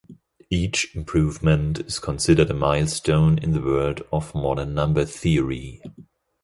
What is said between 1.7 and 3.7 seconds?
is considered a milestone in the